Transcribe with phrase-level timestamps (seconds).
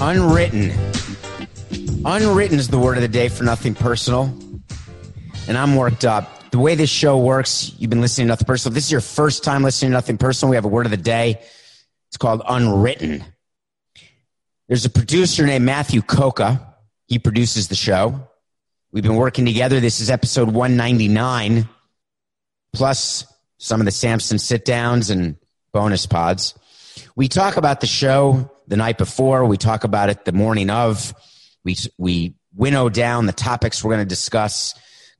[0.00, 0.72] Unwritten.
[2.04, 4.24] Unwritten is the word of the day for nothing personal.
[5.48, 6.50] And I'm worked up.
[6.50, 8.72] The way this show works, you've been listening to Nothing Personal.
[8.72, 10.50] If this is your first time listening to Nothing Personal.
[10.50, 11.40] We have a word of the day.
[12.08, 13.24] It's called Unwritten.
[14.68, 16.74] There's a producer named Matthew Coca.
[17.06, 18.28] He produces the show.
[18.92, 19.80] We've been working together.
[19.80, 21.68] This is episode 199,
[22.72, 23.26] plus
[23.58, 25.36] some of the Samson sit downs and
[25.72, 26.54] bonus pods.
[27.16, 29.44] We talk about the show the night before.
[29.44, 31.14] We talk about it the morning of.
[31.64, 34.74] We, we winnow down the topics we're going to discuss.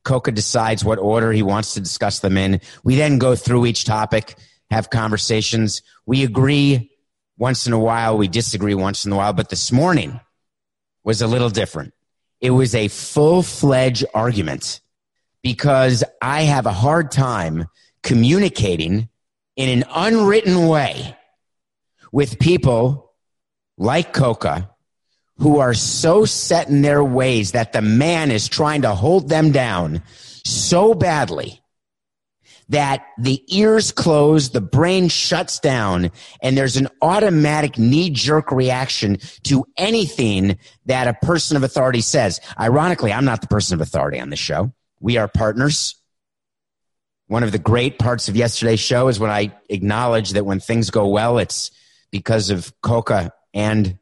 [0.05, 2.61] Coca decides what order he wants to discuss them in.
[2.83, 4.37] We then go through each topic,
[4.71, 5.83] have conversations.
[6.07, 6.91] We agree
[7.39, 8.19] once in a while.
[8.19, 9.33] We disagree once in a while.
[9.33, 10.21] But this morning
[11.03, 11.95] was a little different.
[12.41, 14.81] It was a full fledged argument
[15.43, 17.67] because I have a hard time
[18.03, 19.09] communicating
[19.57, 21.17] in an unwritten way
[22.13, 23.04] with people
[23.77, 24.71] like Coca
[25.39, 29.51] who are so set in their ways that the man is trying to hold them
[29.51, 30.03] down
[30.45, 31.61] so badly
[32.69, 36.11] that the ears close, the brain shuts down,
[36.43, 42.41] and there's an automatic knee jerk reaction to anything that a person of authority says.
[42.59, 44.73] Ironically, I'm not the person of authority on this show.
[45.01, 45.97] We are partners.
[47.27, 50.91] One of the great parts of yesterday's show is when I acknowledge that when things
[50.91, 51.71] go well, it's
[52.11, 53.99] because of Coca and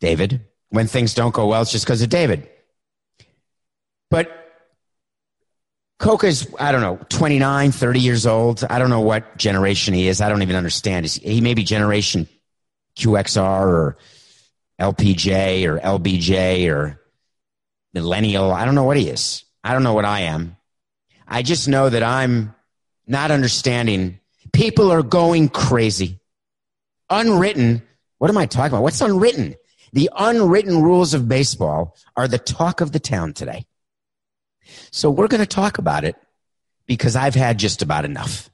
[0.00, 0.46] David.
[0.70, 2.48] When things don't go well, it's just because of David.
[4.08, 4.40] But
[5.98, 8.64] Coca's, I don't know, 29, 30 years old.
[8.68, 10.20] I don't know what generation he is.
[10.20, 11.06] I don't even understand.
[11.06, 12.26] He may be generation
[12.96, 13.96] QXR or
[14.80, 17.00] LPJ or LBJ or
[17.92, 18.50] millennial.
[18.50, 19.44] I don't know what he is.
[19.62, 20.56] I don't know what I am.
[21.28, 22.54] I just know that I'm
[23.06, 24.18] not understanding.
[24.52, 26.18] People are going crazy.
[27.10, 27.82] Unwritten.
[28.20, 28.82] What am I talking about?
[28.82, 29.56] What's unwritten?
[29.94, 33.64] The unwritten rules of baseball are the talk of the town today.
[34.90, 36.16] So we're going to talk about it
[36.86, 38.50] because I've had just about enough.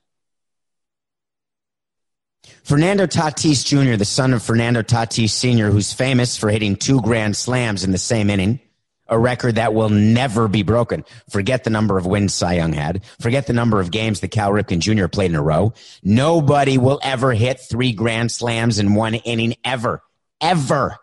[2.62, 7.36] Fernando Tatis Jr., the son of Fernando Tatis Sr., who's famous for hitting two grand
[7.36, 8.60] slams in the same inning,
[9.08, 11.04] a record that will never be broken.
[11.30, 13.04] Forget the number of wins Cy Young had.
[13.20, 15.06] Forget the number of games that Cal Ripken Jr.
[15.06, 15.72] played in a row.
[16.02, 20.02] Nobody will ever hit three grand slams in one inning ever.
[20.40, 20.96] Ever.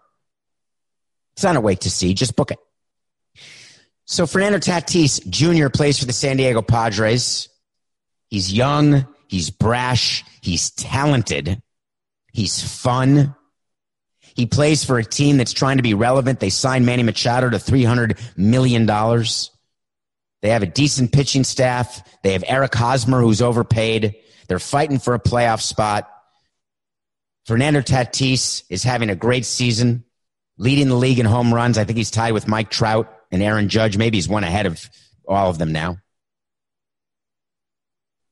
[1.34, 2.14] It's not a wait to see.
[2.14, 2.60] Just book it.
[4.06, 5.70] So Fernando Tatis Jr.
[5.70, 7.50] plays for the San Diego Padres.
[8.28, 9.08] He's young.
[9.28, 10.24] He's brash.
[10.42, 11.62] He's talented.
[12.32, 13.36] He's fun.
[14.36, 16.40] He plays for a team that's trying to be relevant.
[16.40, 18.86] They signed Manny Machado to $300 million.
[18.86, 22.08] They have a decent pitching staff.
[22.24, 24.16] They have Eric Hosmer, who's overpaid.
[24.48, 26.10] They're fighting for a playoff spot.
[27.46, 30.04] Fernando Tatis is having a great season,
[30.58, 31.78] leading the league in home runs.
[31.78, 33.98] I think he's tied with Mike Trout and Aaron Judge.
[33.98, 34.90] Maybe he's one ahead of
[35.28, 35.98] all of them now.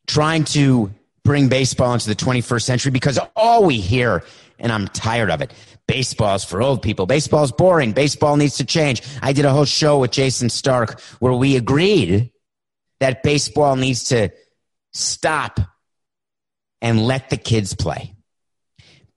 [0.08, 0.92] Trying to
[1.24, 4.24] bring baseball into the 21st century because all we hear,
[4.60, 5.54] and I'm tired of it,
[5.88, 7.06] baseball's for old people.
[7.06, 7.92] Baseball's boring.
[7.94, 9.02] Baseball needs to change.
[9.22, 12.32] I did a whole show with Jayson Stark where we agreed
[13.00, 14.30] that baseball needs to
[14.94, 15.60] stop
[16.82, 18.16] and let the kids play.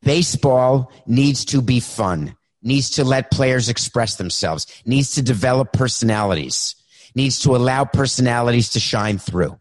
[0.02, 6.74] Baseball needs to be fun needs to let players express themselves, needs to develop personalities,
[7.14, 9.58] needs to allow personalities to shine through.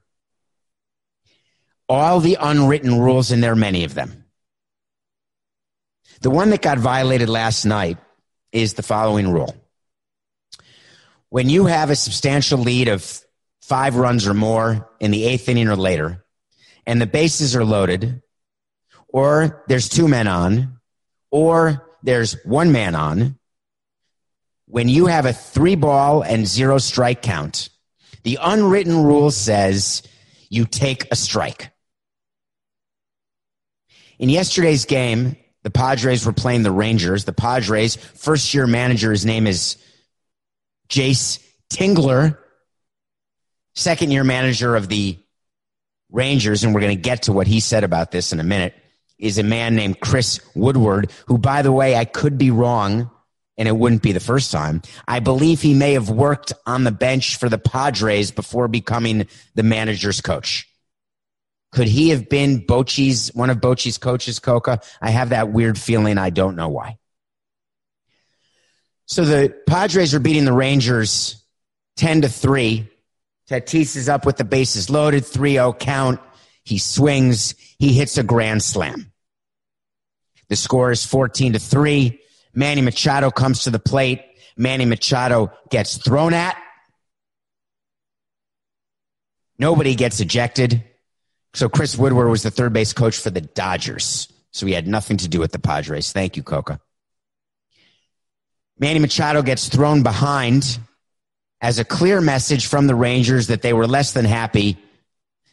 [1.90, 4.23] All the unwritten rules, and there are many of them.
[6.24, 7.98] The one that got violated last night
[8.54, 9.54] is the following rule.
[11.28, 13.20] When you have a substantial lead of
[13.62, 16.24] five runs or more in the eighth inning or later,
[16.88, 18.22] and the bases are loaded,
[19.10, 20.80] or there's two men on,
[21.30, 23.38] or there's one man on.
[24.66, 27.68] When you have a three ball and zero strike count,
[28.24, 30.04] the unwritten rule says
[30.50, 31.72] you take a strike.
[34.20, 37.26] In yesterday's game, the Padres were playing the Rangers.
[37.26, 39.78] The Padres, first year manager, his name is
[40.90, 41.40] Jayce
[41.70, 42.38] Tingler.
[43.76, 45.18] Second year manager of the
[46.12, 48.76] Rangers, and we're going to get to what he said about this in a minute,
[49.18, 53.10] is a man named Chris Woodward, who, by the way, I could be wrong,
[53.58, 54.82] and it wouldn't be the first time.
[55.08, 59.64] I believe he may have worked on the bench for the Padres before becoming the
[59.64, 60.68] manager's coach.
[61.74, 64.80] Could he have been Bochy's, one of Bochy's coaches, Coca?
[65.02, 66.20] I have that weird feeling.
[66.20, 67.00] I don't know why.
[69.08, 71.44] So the Padres are beating the Rangers
[71.98, 72.88] 10 to 3.
[73.50, 76.20] Tatis is up with the bases loaded, 3 0 count.
[76.64, 79.12] He swings, he hits a grand slam.
[80.50, 82.20] The score is 14 to 3.
[82.54, 84.22] Manny Machado comes to the plate.
[84.56, 86.56] Manny Machado gets thrown at.
[89.58, 90.84] Nobody gets ejected.
[91.54, 94.32] So Chris Woodward was the third base coach for the Dodgers.
[94.52, 96.12] So he had nothing to do with the Padres.
[96.12, 96.80] Thank you, Coca.
[98.80, 100.80] Manny Machado gets thrown behind
[101.62, 104.78] as a clear message from the Rangers that they were less than happy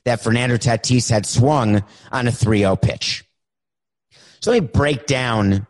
[0.05, 3.25] that Fernando Tatis had swung on a 3 0 pitch.
[4.41, 5.67] So let me break down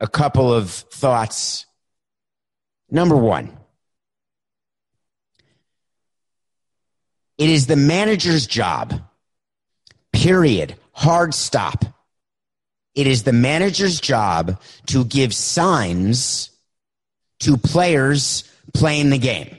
[0.00, 1.66] a couple of thoughts.
[2.90, 3.56] Number one,
[7.38, 9.02] it is the manager's job,
[10.26, 11.84] period, hard stop.
[12.96, 16.50] It is the manager's job to give signs
[17.38, 18.42] to players
[18.74, 19.56] playing the game.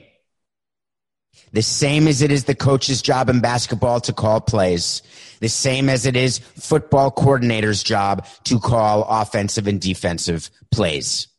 [1.54, 5.04] The same as it is the coach's job in basketball to call plays.
[5.40, 11.30] The same as it is football coordinator's job to call offensive and defensive plays.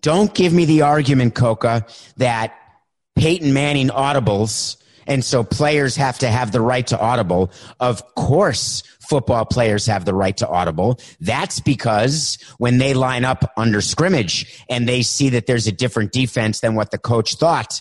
[0.00, 1.84] Don't give me the argument, Coca,
[2.16, 2.54] that
[3.16, 7.50] Peyton Manning audibles and so players have to have the right to audible.
[7.80, 10.98] Of course, football players have the right to audible.
[11.20, 16.12] That's because when they line up under scrimmage and they see that there's a different
[16.12, 17.80] defense than what the coach thought,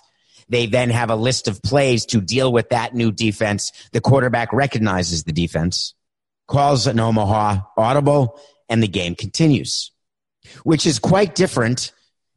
[0.49, 3.71] they then have a list of plays to deal with that new defense.
[3.91, 5.93] The quarterback recognizes the defense,
[6.47, 8.39] calls an Omaha audible,
[8.69, 9.91] and the game continues,
[10.63, 11.91] which is quite different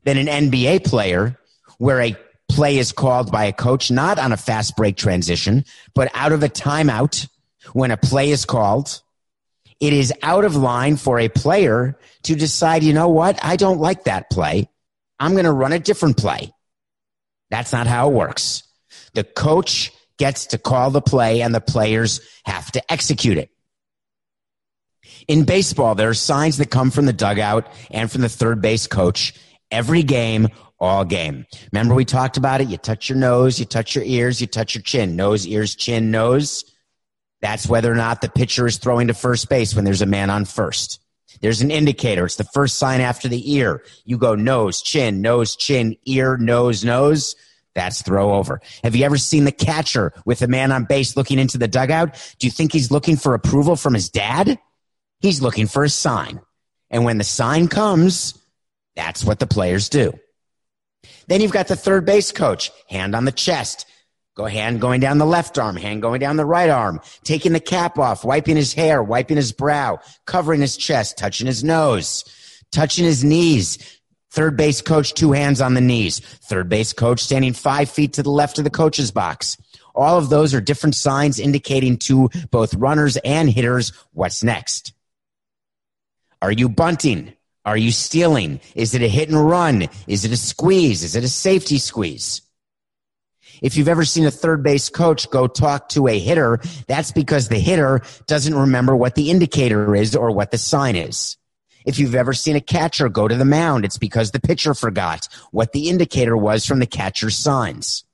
[0.04, 1.38] than an NBA player
[1.78, 2.16] where a
[2.48, 5.64] play is called by a coach, not on a fast break transition,
[5.94, 7.28] but out of a timeout
[7.72, 9.02] when a play is called.
[9.80, 13.38] It is out of line for a player to decide, you know what?
[13.44, 14.70] I don't like that play.
[15.18, 16.52] I'm going to run a different play.
[17.50, 18.62] That's not how it works.
[19.14, 23.50] The coach gets to call the play and the players have to execute it.
[25.28, 28.86] In baseball, there are signs that come from the dugout and from the third base
[28.86, 29.34] coach
[29.70, 31.46] every game, all game.
[31.72, 32.68] Remember we talked about it?
[32.68, 35.16] You touch your nose, you touch your ears, you touch your chin.
[35.16, 36.64] Nose, ears, chin, nose.
[37.40, 40.30] That's whether or not the pitcher is throwing to first base when there's a man
[40.30, 41.00] on first.
[41.40, 42.24] There's an indicator.
[42.24, 43.84] It's the first sign after the ear.
[44.04, 47.36] You go nose, chin, nose, chin, ear, nose, nose.
[47.74, 48.60] That's throw over.
[48.82, 52.14] Have you ever seen the catcher with a man on base looking into the dugout?
[52.38, 54.58] Do you think he's looking for approval from his dad?
[55.20, 56.40] He's looking for a sign.
[56.90, 58.38] And when the sign comes,
[58.94, 60.18] that's what the players do.
[61.28, 63.86] Then you've got the third base coach, hand on the chest.
[64.36, 67.60] Go hand going down the left arm, hand going down the right arm, taking the
[67.60, 72.24] cap off, wiping his hair, wiping his brow, covering his chest, touching his nose,
[72.70, 73.78] touching his knees.
[74.30, 76.20] Third base coach, two hands on the knees.
[76.20, 79.56] Third base coach standing five feet to the left of the coach's box.
[79.94, 84.92] All of those are different signs indicating to both runners and hitters what's next.
[86.42, 87.32] Are you bunting?
[87.66, 88.60] Are you stealing?
[88.76, 89.88] Is it a hit and run?
[90.06, 91.02] Is it a squeeze?
[91.02, 92.42] Is it a safety squeeze?
[93.60, 97.48] If you've ever seen a third base coach go talk to a hitter, that's because
[97.48, 101.36] the hitter doesn't remember what the indicator is or what the sign is.
[101.84, 105.28] If you've ever seen a catcher go to the mound, it's because the pitcher forgot
[105.50, 108.04] what the indicator was from the catcher's signs.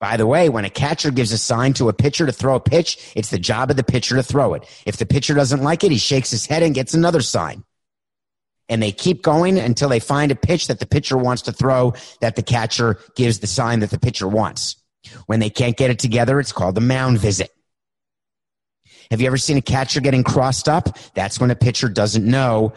[0.00, 2.60] By the way, when a catcher gives a sign to a pitcher to throw a
[2.60, 4.64] pitch, it's the job of the pitcher to throw it.
[4.86, 7.62] If the pitcher doesn't like it, he shakes his head and gets another sign
[8.72, 11.92] and they keep going until they find a pitch that the pitcher wants to throw
[12.22, 14.76] that the catcher gives the sign that the pitcher wants.
[15.26, 17.50] When they can't get it together, it's called the mound visit.
[19.10, 20.96] Have you ever seen a catcher getting crossed up?
[21.12, 22.72] That's when a pitcher doesn't know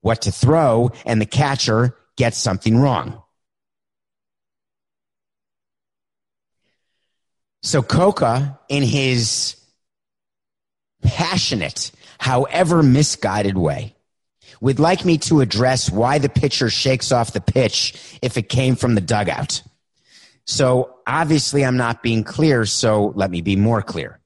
[0.00, 3.22] what to throw and the catcher gets something wrong.
[7.62, 9.54] So Coca, in his
[11.04, 13.94] passionate, however misguided way,
[14.64, 18.76] would like me to address why the pitcher shakes off the pitch if it came
[18.76, 19.62] from the dugout.
[20.46, 24.20] So obviously I'm not being clear, so let me be more clear.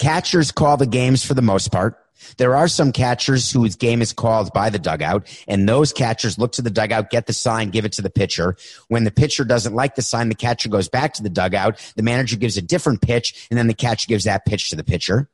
[0.00, 1.96] Catchers call the games for the most part.
[2.38, 6.50] There are some catchers whose game is called by the dugout, and those catchers look
[6.52, 8.56] to the dugout, get the sign, give it to the pitcher.
[8.88, 11.78] When the pitcher doesn't like the sign, the catcher goes back to the dugout.
[11.94, 14.82] The manager gives a different pitch, and then the catcher gives that pitch to the
[14.82, 15.30] pitcher.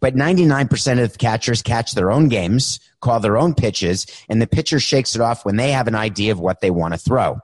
[0.00, 4.80] But 99% of catchers catch their own games, call their own pitches, and the pitcher
[4.80, 7.38] shakes it off when they have an idea of what they want to throw.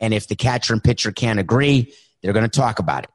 [0.00, 3.10] And if the catcher and pitcher can't agree, they're going to talk about it.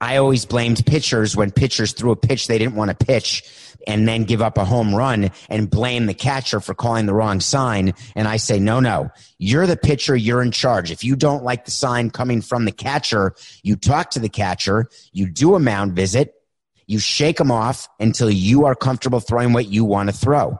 [0.00, 3.42] I always blamed pitchers when pitchers threw a pitch they didn't want to pitch
[3.86, 7.40] and then give up a home run and blame the catcher for calling the wrong
[7.40, 7.94] sign.
[8.14, 10.16] And I say, no, no, you're the pitcher.
[10.16, 10.90] You're in charge.
[10.90, 14.88] If you don't like the sign coming from the catcher, you talk to the catcher,
[15.12, 16.34] you do a mound visit,
[16.90, 20.58] you shake them off until you are comfortable throwing what you want to throw.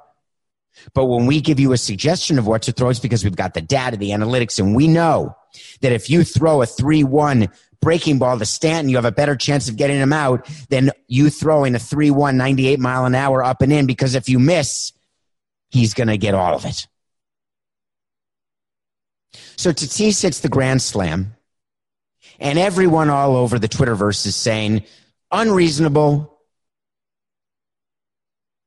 [0.95, 3.55] But when we give you a suggestion of what to throw, it's because we've got
[3.55, 5.37] the data, the analytics, and we know
[5.81, 7.49] that if you throw a 3 1
[7.83, 11.31] breaking ball to Stanton, you have a better chance of getting him out than you
[11.31, 14.93] throwing a 3 1 98 mile an hour up and in because if you miss,
[15.71, 16.87] he's going to get all of it.
[19.57, 21.35] So Tatis hits the grand slam,
[22.39, 24.85] and everyone all over the Twitterverse is saying,
[25.31, 26.39] unreasonable.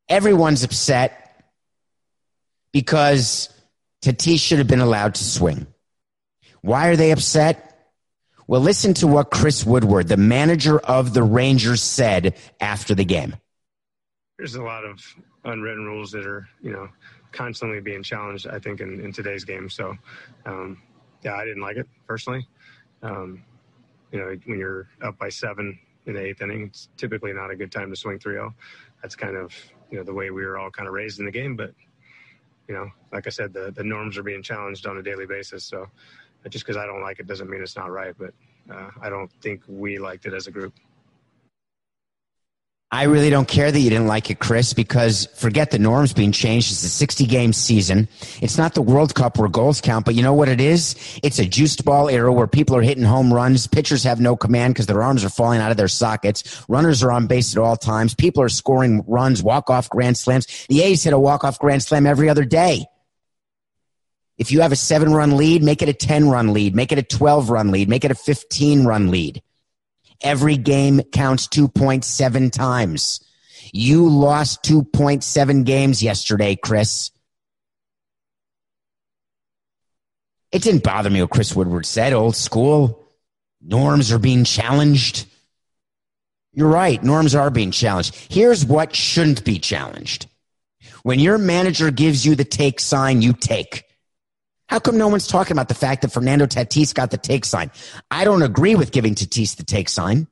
[0.10, 1.44] Everyone's upset
[2.72, 3.50] because
[4.02, 5.68] Tatis should have been allowed to swing.
[6.62, 7.70] Why are they upset?
[8.48, 13.36] Well, listen to what Chris Woodward, the manager of the Rangers, said after the game.
[14.38, 15.00] There's a lot of
[15.46, 16.90] unwritten rules that are, you know,
[17.32, 19.70] constantly being challenged, I think, in, in today's game.
[19.70, 19.98] So,
[20.46, 20.82] um,
[21.24, 22.48] yeah, I didn't like it personally.
[23.02, 23.44] Um,
[24.12, 27.56] you know, when you're up by seven in the eighth inning, it's typically not a
[27.56, 28.54] good time to swing 3 0.
[29.02, 29.54] That's kind of,
[29.90, 31.56] you know, the way we were all kind of raised in the game.
[31.56, 31.74] But,
[32.68, 35.64] you know, like I said, the, the norms are being challenged on a daily basis.
[35.66, 35.88] So,
[36.50, 38.34] just because I don't like it doesn't mean it's not right, but
[38.70, 40.74] uh, I don't think we liked it as a group.
[42.94, 46.32] I really don't care that you didn't like it, Chris, because forget the norms being
[46.32, 46.72] changed.
[46.72, 48.08] It's a 60 game season.
[48.40, 50.94] It's not the World Cup where goals count, but you know what it is?
[51.24, 53.66] It's a juiced ball era where people are hitting home runs.
[53.66, 56.64] Pitchers have no command because their arms are falling out of their sockets.
[56.70, 58.14] Runners are on base at all times.
[58.14, 60.68] People are scoring runs, walk off grand slams.
[60.68, 62.86] The A's hit a walk off grand slam every other day.
[64.38, 67.00] If you have a seven run lead, make it a 10 run lead, make it
[67.00, 69.42] a 12 run lead, make it a 15 run lead.
[70.24, 73.20] Every game counts 2.7 times.
[73.74, 77.12] You lost 2.7 games yesterday, Chris.
[80.52, 82.14] It didn't bother me what Chris Woodward said.
[82.14, 83.08] Old school.
[83.62, 85.26] Norms are being challenged.
[86.54, 87.02] You're right.
[87.04, 88.16] Norms are being challenged.
[88.32, 90.28] Here's what shouldn't be challenged.
[91.02, 93.84] When your manager gives you the take sign, you take.
[94.74, 97.70] How come no one's talking about the fact that Fernando Tatis got the take sign?
[98.10, 100.26] I don't agree with giving Tatis the take sign.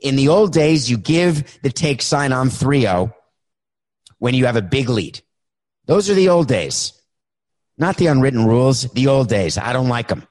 [0.00, 3.14] In the old days, you give the take sign on 3 0
[4.16, 5.20] when you have a big lead.
[5.84, 6.94] Those are the old days.
[7.76, 9.58] Not the unwritten rules, the old days.
[9.58, 10.26] I don't like them.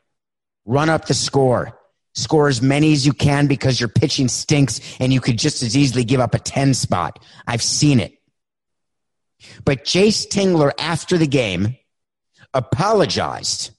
[0.66, 1.80] Run up the score.
[2.16, 5.78] Score as many as you can because your pitching stinks and you could just as
[5.78, 7.24] easily give up a 10 spot.
[7.46, 8.14] I've seen it.
[9.66, 11.76] But Jayce Tingler, after the game,
[12.54, 13.72] apologized.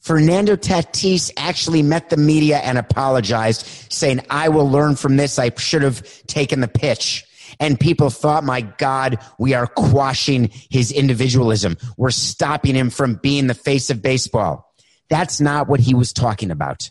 [0.00, 5.38] Fernando Tatis actually met the media and apologized, saying, I will learn from this.
[5.38, 7.24] I should have taken the pitch.
[7.58, 11.76] And people thought, my God, we are quashing his individualism.
[11.96, 14.70] We're stopping him from being the face of baseball.
[15.08, 16.90] That's not what he was talking about.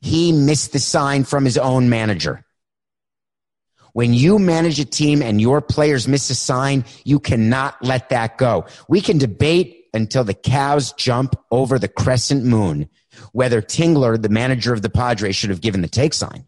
[0.00, 2.44] He missed the sign from his own manager.
[3.92, 8.38] When you manage a team and your players miss a sign, you cannot let that
[8.38, 8.66] go.
[8.88, 12.88] We can debate until the cows jump over the crescent moon
[13.32, 16.46] whether Tingler, the manager of the Padres, should have given the take sign.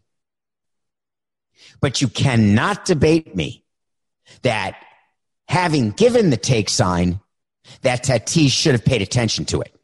[1.81, 3.65] But you cannot debate me
[4.41, 4.75] that
[5.47, 7.19] having given the take sign,
[7.81, 9.75] that Tatis should have paid attention to it.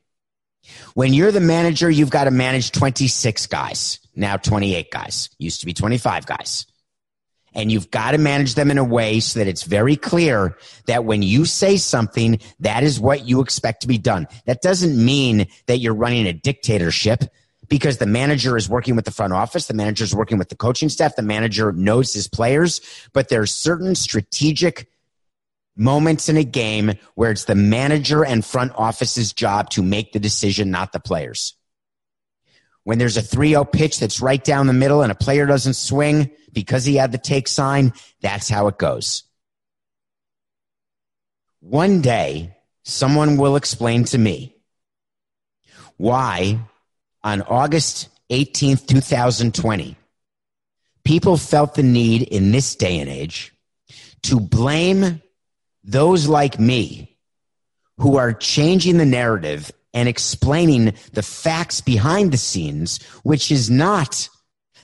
[0.94, 5.66] When you're the manager, you've got to manage 26 guys, now 28 guys, used to
[5.66, 6.66] be 25 guys.
[7.54, 11.06] And you've got to manage them in a way so that it's very clear that
[11.06, 14.28] when you say something, that is what you expect to be done.
[14.46, 17.24] That doesn't mean that you're running a dictatorship
[17.68, 20.56] because the manager is working with the front office, the manager is working with the
[20.56, 22.82] coaching staff, the manager knows his players,
[23.14, 24.90] but there's certain strategic
[25.76, 30.20] moments in a game where it's the manager and front office's job to make the
[30.20, 31.56] decision, not the players.
[32.84, 36.32] When there's a 3-0 pitch that's right down the middle and a player doesn't swing,
[36.52, 39.24] because he had the take sign, that's how it goes.
[41.60, 44.56] One day, someone will explain to me
[45.98, 46.60] why
[47.24, 49.96] on August 18th, 2020,
[51.04, 53.54] people felt the need in this day and age
[54.24, 55.22] to blame
[55.84, 57.18] those like me
[57.98, 64.30] who are changing the narrative and explaining the facts behind the scenes, which is not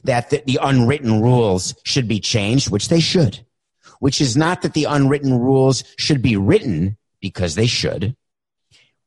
[0.03, 3.45] that the, unwritten rules should be changed, which they should,
[3.99, 8.15] which is not that the unwritten rules should be written because they should.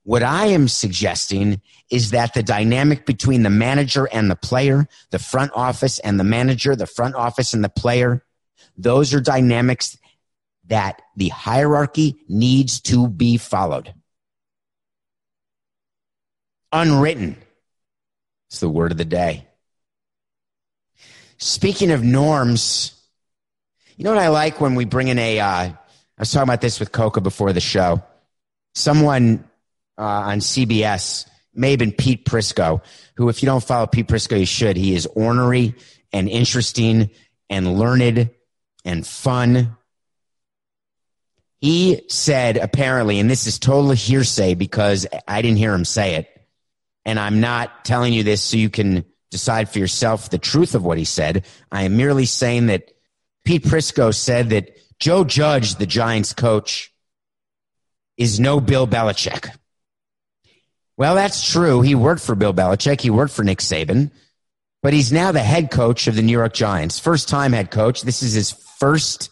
[0.02, 5.18] What I am suggesting is that the dynamic between the manager and the player, the
[5.18, 8.24] front office and the manager, the front office and the player,
[8.76, 9.98] those are dynamics
[10.66, 13.92] that the hierarchy needs to be followed.
[16.72, 17.36] Unwritten.
[18.48, 19.46] It's the word of the day.
[21.38, 22.94] Speaking of norms,
[23.96, 25.40] you know what I like when we bring in a.
[25.40, 25.76] Uh, I
[26.18, 28.02] was talking about this with Coca before the show.
[28.74, 29.44] Someone
[29.96, 32.82] uh, on CBS, may have been Pete Prisco,
[33.16, 34.76] who, if you don't follow Pete Prisco, you should.
[34.76, 35.74] He is ornery
[36.12, 37.10] and interesting
[37.50, 38.30] and learned
[38.84, 39.76] and fun
[41.60, 46.37] he said, apparently, and this is total hearsay because I didn't hear him say it.
[47.04, 50.84] And I'm not telling you this so you can decide for yourself the truth of
[50.84, 51.46] what he said.
[51.70, 52.90] I am merely saying that
[53.44, 56.92] Pete Prisco said that Joe Judge, the Giants coach,
[58.16, 59.50] is no Bill Belichick.
[60.96, 61.80] Well, that's true.
[61.80, 63.00] He worked for Bill Belichick.
[63.00, 64.10] He worked for Nick Saban,
[64.82, 66.98] but he's now the head coach of the New York Giants.
[66.98, 68.02] First time head coach.
[68.02, 69.30] This is his first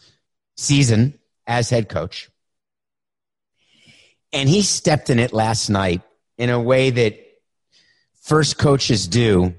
[0.57, 2.31] season as head coach.
[4.33, 6.03] And he stepped in it last night
[6.39, 7.26] in a way that
[8.27, 9.55] first coaches do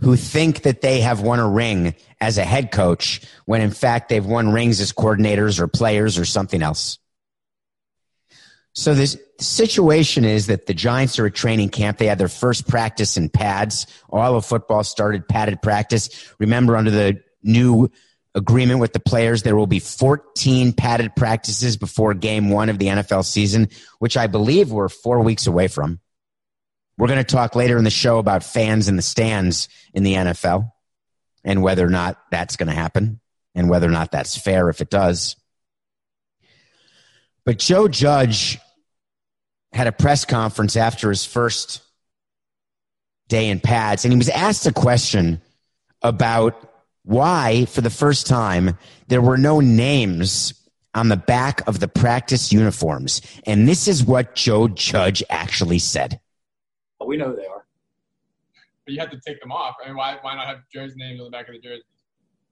[0.00, 4.08] who think that they have won a ring as a head coach when in fact
[4.08, 6.98] they've won rings as coordinators or players or something else.
[8.74, 11.98] So this situation is that the Giants are at training camp.
[11.98, 13.86] They had their first practice in pads.
[14.08, 16.32] All of football started padded practice.
[16.38, 17.90] Remember under the new
[18.34, 19.42] agreement with the players.
[19.42, 24.26] There will be 14 padded practices before game one of the NFL season, which I
[24.26, 26.00] believe we're four weeks away from.
[26.98, 30.14] We're going to talk later in the show about fans in the stands in the
[30.14, 30.70] NFL
[31.44, 33.20] and whether or not that's going to happen
[33.54, 35.36] and whether or not that's fair if it does.
[37.44, 38.58] But Joe Judge
[39.72, 41.82] had a press conference after his first
[43.28, 45.40] day in pads and he was asked a question
[46.02, 46.68] about
[47.04, 50.54] why, for the first time, there were no names
[50.94, 53.22] on the back of the practice uniforms.
[53.46, 56.20] And this is what Joe Judge actually said.
[57.02, 57.66] Well, we know who they are.
[58.86, 59.74] But you have to take them off.
[59.82, 61.82] I mean, why, why not have jersey names on the back of the jersey?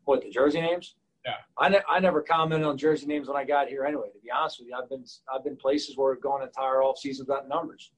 [0.06, 0.96] What, the jersey names?
[1.24, 1.34] Yeah.
[1.56, 4.28] I, ne- I never commented on jersey names when I got here anyway, to be
[4.28, 4.74] honest with you.
[4.76, 7.92] I've been, I've been places where we've gone entire off seasons without numbers.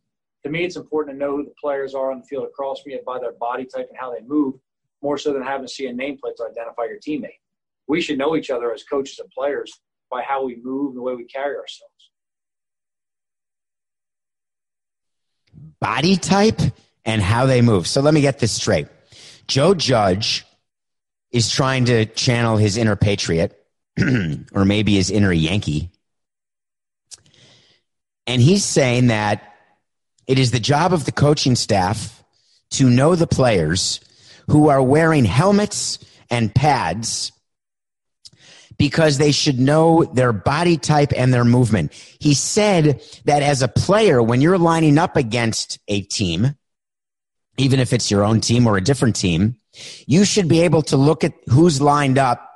[0.45, 2.99] To me, it's important to know who the players are on the field across me
[3.07, 4.57] by their body type and how they move
[5.01, 7.41] more so than having to see a nameplate to identify your teammate.
[7.88, 9.73] We should know each other as coaches and players
[10.11, 12.11] by how we move and the way we carry ourselves.
[15.83, 16.61] Body type
[17.05, 17.88] and how they move.
[17.88, 18.87] So let me get this straight.
[19.49, 20.47] Joe Judge
[21.33, 23.61] is trying to channel his inner patriot
[24.55, 25.90] or maybe his inner Yankee.
[28.29, 29.42] And he's saying that
[30.29, 32.23] it is the job of the coaching staff
[32.71, 33.99] to know the players
[34.49, 35.99] who are wearing helmets
[36.31, 37.33] and pads
[38.79, 41.93] because they should know their body type and their movement.
[42.19, 46.57] He said that as a player, when you're lining up against a team,
[47.59, 49.57] even if it's your own team or a different team,
[50.07, 52.49] you should be able to look at who's lined up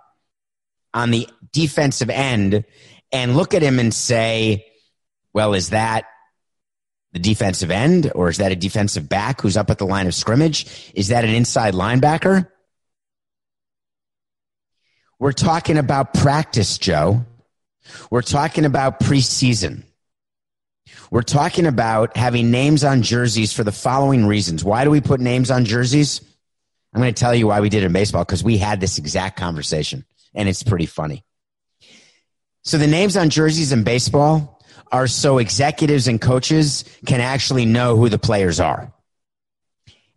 [0.94, 2.64] on the defensive end
[3.12, 4.66] and look at him and say,
[5.32, 6.06] well, is that
[7.12, 10.14] the defensive end, or is that a defensive back who's up at the line of
[10.14, 10.92] scrimmage?
[10.94, 12.48] Is that an inside linebacker?
[15.18, 17.24] We're talking about practice, Joe.
[18.10, 19.84] We're talking about preseason.
[21.10, 24.64] We're talking about having names on jerseys for the following reasons.
[24.64, 26.20] Why do we put names on jerseys?
[26.92, 28.98] I'm going to tell you why we did it in baseball because we had this
[28.98, 31.24] exact conversation and it's pretty funny.
[32.62, 37.96] So the names on jerseys in baseball are so executives and coaches can actually know
[37.96, 38.92] who the players are.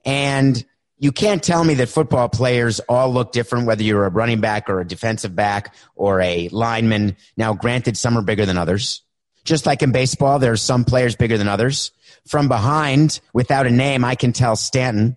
[0.06, 0.64] And
[1.00, 4.70] you can't tell me that football players all look different, whether you're a running back
[4.70, 7.16] or a defensive back or a lineman.
[7.38, 9.02] Now, granted, some are bigger than others.
[9.46, 11.92] Just like in baseball, there are some players bigger than others.
[12.28, 15.16] From behind, without a name, I can tell Stanton.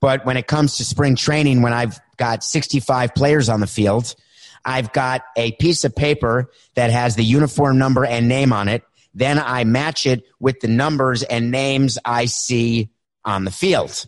[0.00, 4.16] But when it comes to spring training, when I've got 65 players on the field,
[4.64, 8.82] I've got a piece of paper that has the uniform number and name on it.
[9.14, 12.90] Then I match it with the numbers and names I see
[13.24, 14.06] on the field.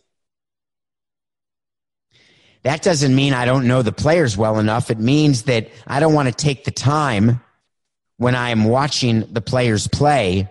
[2.65, 4.91] That doesn't mean I don't know the players well enough.
[4.91, 7.41] It means that I don't want to take the time
[8.17, 10.49] when I am watching the players play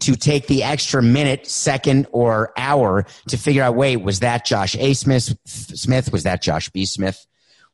[0.00, 4.74] to take the extra minute, second, or hour to figure out, wait, was that Josh
[4.76, 4.94] A.
[4.94, 5.36] Smith?
[5.44, 6.12] Smith?
[6.12, 6.84] Was that Josh B.
[6.86, 7.24] Smith?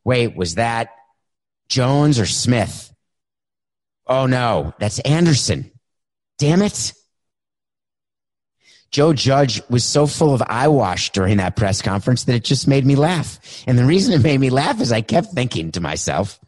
[0.05, 0.91] Wait, was that
[1.69, 2.93] Jones or Smith?
[4.07, 5.71] Oh no, that's Anderson.
[6.39, 6.93] Damn it.
[8.91, 12.85] Joe Judge was so full of eyewash during that press conference that it just made
[12.85, 13.39] me laugh.
[13.67, 16.41] And the reason it made me laugh is I kept thinking to myself,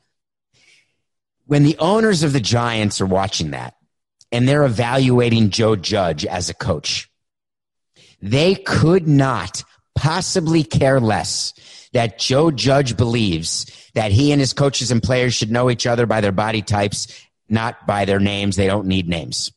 [1.46, 3.74] when the owners of the Giants are watching that
[4.32, 7.08] and they're evaluating Joe Judge as a coach,
[8.20, 9.62] they could not
[9.94, 11.54] possibly care less
[11.92, 16.06] that Joe Judge believes that he and his coaches and players should know each other
[16.06, 17.06] by their body types,
[17.48, 18.56] not by their names.
[18.56, 19.52] They don't need names.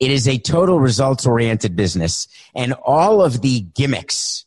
[0.00, 2.28] It is a total results oriented business.
[2.54, 4.44] And all of the gimmicks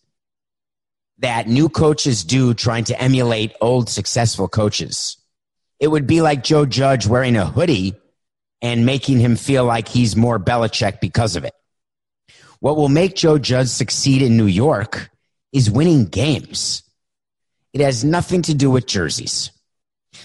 [1.20, 5.18] that new coaches do trying to emulate old successful coaches,
[5.80, 7.96] it would be like Joe Judge wearing a hoodie
[8.62, 11.54] and making him feel like he's more Belichick because of it.
[12.60, 15.10] What will make Joe Judge succeed in New York
[15.52, 16.84] is winning games.
[17.74, 19.52] It has nothing to do with jerseys.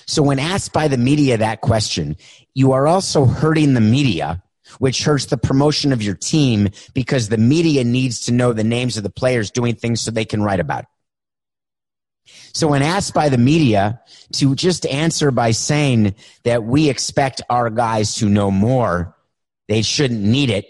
[0.06, 2.16] So when asked by the media that question,
[2.54, 4.42] you are also hurting the media
[4.78, 8.96] which hurts the promotion of your team because the media needs to know the names
[8.96, 10.88] of the players doing things so they can write about it.
[12.52, 14.00] So when asked by the media
[14.34, 19.16] to just answer by saying that we expect our guys to know more,
[19.68, 20.66] they shouldn't need it.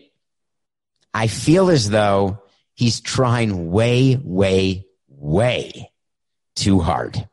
[1.12, 2.42] I feel as though
[2.74, 5.90] he's trying way, way, way
[6.54, 7.28] too hard.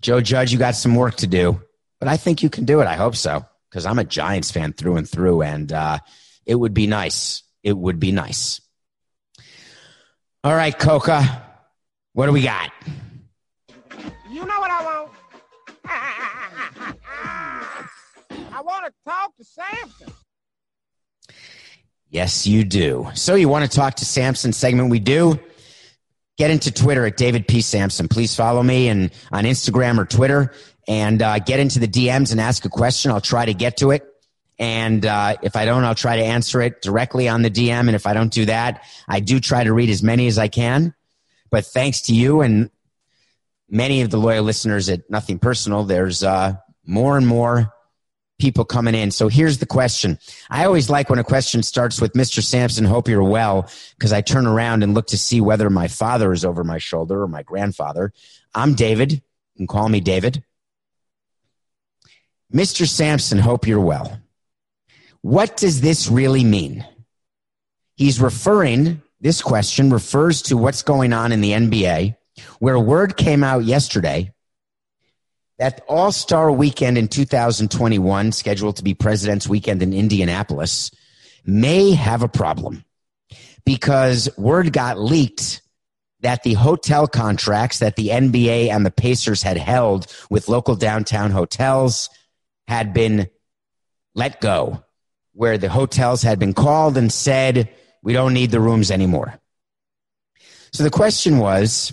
[0.00, 1.60] Joe Judge, you got some work to do,
[1.98, 2.86] but I think you can do it.
[2.86, 5.98] I hope so because I'm a Giants fan through and through, and uh,
[6.46, 7.42] it would be nice.
[7.62, 8.62] It would be nice.
[10.42, 11.44] All right, Coca,
[12.14, 12.72] what do we got?
[14.30, 15.10] You know what I want?
[18.54, 20.10] I want to talk to Samson.
[22.08, 23.10] Yes, you do.
[23.12, 24.88] So you want to talk to Samson segment?
[24.88, 25.38] We do.
[26.38, 27.60] Get into Twitter at David P.
[27.60, 28.08] Samson.
[28.08, 30.54] Please follow me and on Instagram or Twitter
[30.88, 33.10] and uh, get into the DMs and ask a question.
[33.10, 34.06] I'll try to get to it.
[34.58, 37.80] And uh, if I don't, I'll try to answer it directly on the DM.
[37.80, 40.48] And if I don't do that, I do try to read as many as I
[40.48, 40.94] can.
[41.50, 42.70] But thanks to you and
[43.68, 46.54] many of the loyal listeners at Nothing Personal, there's uh,
[46.86, 47.72] more and more
[48.38, 49.10] people coming in.
[49.10, 50.18] So here's the question.
[50.50, 52.42] I always like when a question starts with Mr.
[52.42, 56.32] Samson, hope you're well, because I turn around and look to see whether my father
[56.32, 58.12] is over my shoulder or my grandfather.
[58.54, 59.12] I'm David.
[59.12, 59.20] You
[59.58, 60.44] can call me David.
[62.52, 62.86] Mr.
[62.86, 64.18] Samson, hope you're well.
[65.22, 66.86] What does this really mean?
[67.96, 72.16] He's referring, this question refers to what's going on in the NBA,
[72.58, 74.32] where word came out yesterday
[75.58, 80.90] that All Star weekend in 2021, scheduled to be President's weekend in Indianapolis,
[81.44, 82.84] may have a problem
[83.64, 85.62] because word got leaked
[86.20, 91.30] that the hotel contracts that the NBA and the Pacers had held with local downtown
[91.30, 92.08] hotels
[92.66, 93.28] had been
[94.14, 94.82] let go,
[95.32, 97.68] where the hotels had been called and said,
[98.02, 99.38] we don't need the rooms anymore.
[100.72, 101.92] So the question was,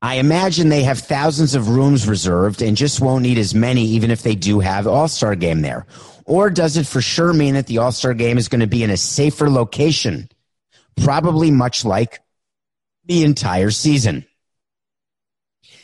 [0.00, 4.10] I imagine they have thousands of rooms reserved and just won't need as many, even
[4.10, 5.86] if they do have All Star game there.
[6.24, 8.82] Or does it for sure mean that the All Star game is going to be
[8.82, 10.28] in a safer location?
[10.96, 12.20] Probably much like
[13.04, 14.26] the entire season.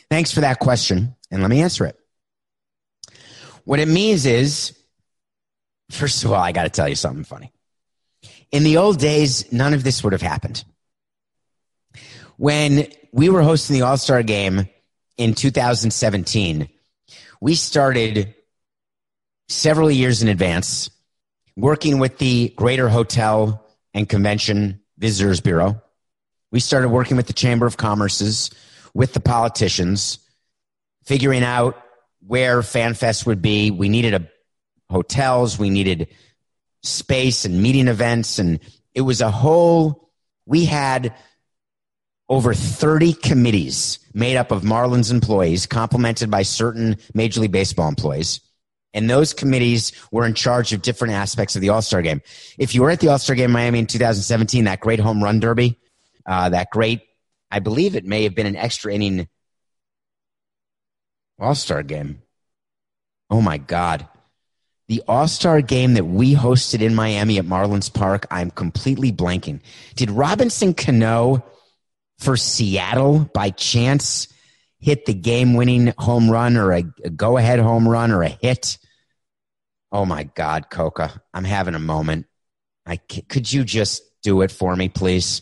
[0.09, 1.15] Thanks for that question.
[1.31, 1.97] And let me answer it.
[3.65, 4.77] What it means is,
[5.91, 7.51] first of all, I got to tell you something funny.
[8.51, 10.63] In the old days, none of this would have happened.
[12.37, 14.67] When we were hosting the All Star game
[15.17, 16.69] in 2017,
[17.41, 18.33] we started
[19.49, 20.89] several years in advance
[21.55, 25.81] working with the Greater Hotel and Convention Visitors Bureau.
[26.51, 28.49] We started working with the Chamber of Commerce's,
[28.93, 30.19] with the politicians,
[31.09, 31.75] figuring out
[32.25, 33.71] where FanFest would be.
[33.71, 34.29] We needed a
[34.91, 36.07] hotels, we needed
[36.83, 38.59] space and meeting events, and
[38.93, 40.11] it was a whole.
[40.45, 41.15] We had
[42.29, 48.39] over 30 committees made up of Marlins employees, complemented by certain Major League Baseball employees.
[48.93, 52.21] And those committees were in charge of different aspects of the All Star game.
[52.59, 55.23] If you were at the All Star game in Miami in 2017, that great home
[55.23, 55.79] run derby,
[56.27, 57.01] uh, that great,
[57.49, 59.27] I believe it may have been an extra inning
[61.39, 62.21] all Star game.
[63.29, 64.07] Oh my God.
[64.87, 69.59] The All Star game that we hosted in Miami at Marlins Park, I'm completely blanking.
[69.95, 71.43] Did Robinson Cano
[72.17, 74.27] for Seattle by chance
[74.79, 78.29] hit the game winning home run or a, a go ahead home run or a
[78.29, 78.77] hit.
[79.91, 82.27] Oh my God, Coca, I'm having a moment.
[82.85, 85.41] I, could you just do it for me, please?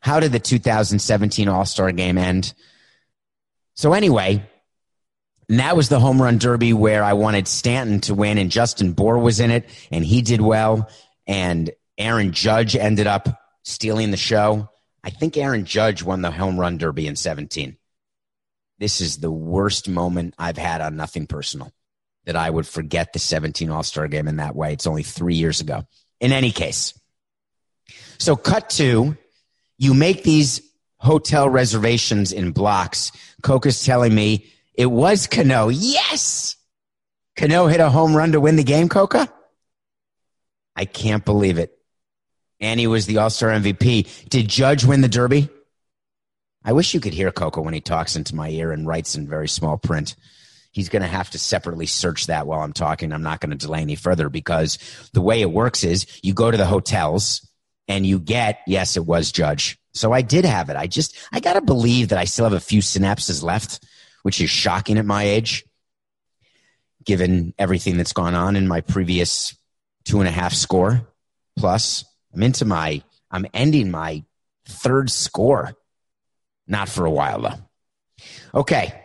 [0.00, 2.52] How did the 2017 All Star game end?
[3.74, 4.48] So, anyway,
[5.48, 8.92] and that was the home run derby where I wanted Stanton to win, and Justin
[8.92, 10.90] Bour was in it, and he did well.
[11.26, 13.28] And Aaron Judge ended up
[13.62, 14.68] stealing the show.
[15.04, 17.76] I think Aaron Judge won the home run derby in 17.
[18.78, 21.72] This is the worst moment I've had on Nothing Personal
[22.24, 24.72] that I would forget the 17 All Star game in that way.
[24.72, 25.86] It's only three years ago.
[26.20, 26.98] In any case,
[28.18, 29.16] so cut to
[29.78, 30.60] you make these
[30.96, 33.12] hotel reservations in blocks.
[33.42, 35.68] Coca's telling me it was Cano.
[35.68, 36.56] Yes!
[37.36, 39.32] Cano hit a home run to win the game, Coca?
[40.74, 41.72] I can't believe it.
[42.60, 44.28] And he was the All Star MVP.
[44.28, 45.48] Did Judge win the Derby?
[46.64, 49.28] I wish you could hear Coco when he talks into my ear and writes in
[49.28, 50.16] very small print.
[50.72, 53.12] He's going to have to separately search that while I'm talking.
[53.12, 54.78] I'm not going to delay any further because
[55.12, 57.48] the way it works is you go to the hotels
[57.88, 59.78] and you get, yes, it was Judge.
[59.94, 60.76] So I did have it.
[60.76, 63.82] I just, I got to believe that I still have a few synapses left,
[64.26, 65.64] which is shocking at my age,
[67.04, 69.56] given everything that's gone on in my previous
[70.04, 71.06] two and a half score
[71.56, 72.04] plus.
[72.34, 74.24] I'm into my, I'm ending my
[74.66, 75.76] third score.
[76.66, 77.54] Not for a while though.
[78.52, 79.00] Okay.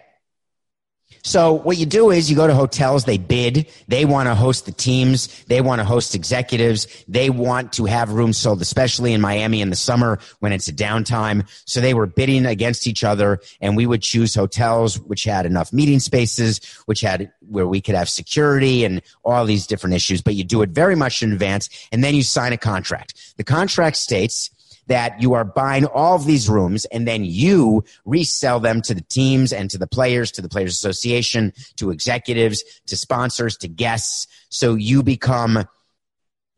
[1.24, 4.66] So what you do is you go to hotels, they bid, they want to host
[4.66, 9.22] the teams, they want to host executives, they want to have rooms sold, especially in
[9.22, 11.48] Miami in the summer when it's a downtime.
[11.66, 15.72] So they were bidding against each other and we would choose hotels which had enough
[15.72, 20.36] meeting spaces, which had where we could have security and all these different issues, but
[20.36, 23.36] you do it very much in advance and then you sign a contract.
[23.38, 24.50] The contract states
[24.92, 29.02] that you are buying all of these rooms and then you resell them to the
[29.02, 34.28] teams and to the players, to the Players Association, to executives, to sponsors, to guests.
[34.50, 35.64] So you become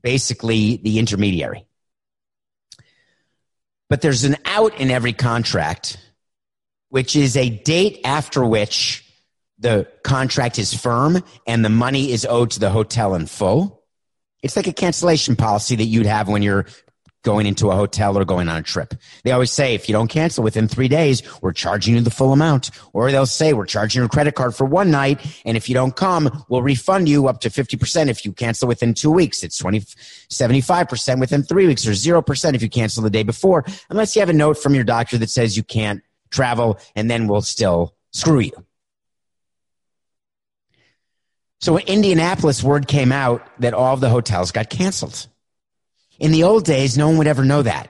[0.02, 1.68] basically the intermediary.
[3.88, 6.00] But there's an out in every contract,
[6.90, 9.08] which is a date after which
[9.60, 13.84] the contract is firm and the money is owed to the hotel in full.
[14.42, 16.66] It's like a cancellation policy that you'd have when you're
[17.24, 18.94] going into a hotel or going on a trip.
[19.24, 22.34] They always say, if you don't cancel within three days, we're charging you the full
[22.34, 22.70] amount.
[22.92, 25.26] Or they'll say, we're charging your credit card for one night.
[25.46, 28.94] And if you don't come, we'll refund you up to 50% if you cancel within
[28.94, 29.44] two weeks.
[29.44, 34.16] It's 20, 75% within three weeks or 0% if you cancel the day before, unless
[34.16, 37.42] you have a note from your doctor that says you can't travel and then we'll
[37.42, 38.66] still screw you.
[41.62, 45.28] So in Indianapolis, word came out that all of the hotels got canceled.
[46.20, 47.90] In the old days, no one would ever know that.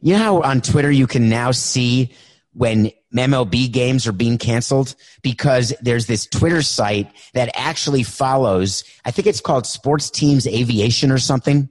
[0.00, 2.12] You know how on Twitter you can now see
[2.52, 9.10] when MLB games are being canceled because there's this Twitter site that actually follows, I
[9.10, 11.68] think it's called Sports Teams Aviation or something,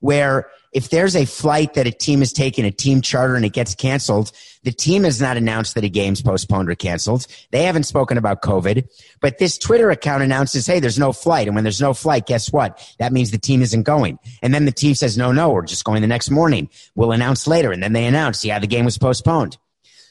[0.00, 3.52] where if there's a flight that a team is taking, a team charter, and it
[3.52, 4.32] gets canceled,
[4.62, 7.26] the team has not announced that a game's postponed or canceled.
[7.50, 8.88] They haven't spoken about COVID,
[9.20, 11.46] but this Twitter account announces, hey, there's no flight.
[11.46, 12.80] And when there's no flight, guess what?
[12.98, 14.18] That means the team isn't going.
[14.40, 16.70] And then the team says, no, no, we're just going the next morning.
[16.94, 17.70] We'll announce later.
[17.70, 19.58] And then they announce, yeah, the game was postponed.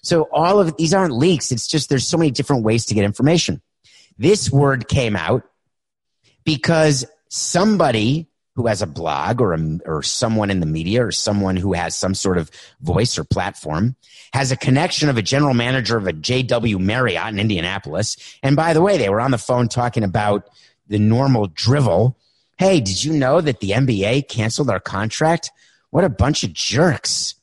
[0.04, 1.52] So all of these aren't leaks.
[1.52, 3.62] It's just there's so many different ways to get information.
[4.18, 5.44] This word came out
[6.44, 11.56] because somebody who has a blog or a, or someone in the media or someone
[11.56, 13.96] who has some sort of voice or platform
[14.34, 18.18] has a connection of a general manager of a JW Marriott in Indianapolis.
[18.44, 20.50] And by the way, they were on the phone talking about
[20.88, 22.18] the normal drivel.
[22.58, 25.52] Hey, did you know that the NBA canceled our contract?
[25.90, 27.36] What a bunch of jerks.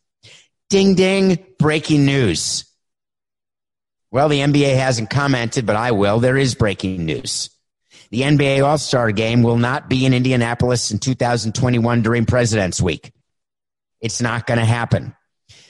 [0.71, 2.65] Ding ding, breaking news.
[4.11, 6.21] Well, the NBA hasn't commented, but I will.
[6.21, 7.51] There is breaking news.
[8.11, 13.13] The NBA All Star game will not be in Indianapolis in 2021 during President's Week.
[14.01, 15.15] It's not going to happen.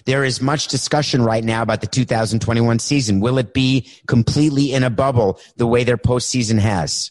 [0.05, 3.20] There is much discussion right now about the 2021 season.
[3.20, 7.11] Will it be completely in a bubble the way their postseason has?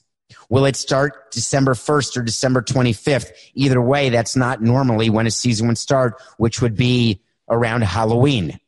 [0.50, 3.32] Will it start December 1st or December 25th?
[3.54, 8.60] Either way, that's not normally when a season would start, which would be around Halloween.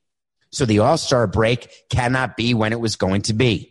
[0.51, 3.68] So the All Star break cannot be when it was going to be.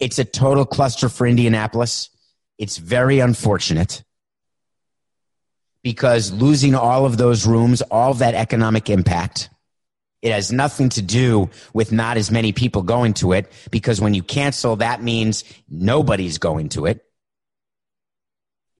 [0.00, 2.08] It's a total cluster for Indianapolis.
[2.58, 4.02] It's very unfortunate
[5.82, 9.50] because losing all of those rooms, all that economic impact,
[10.22, 14.12] it has nothing to do with not as many people going to it because when
[14.12, 17.04] you cancel, that means nobody's going to it.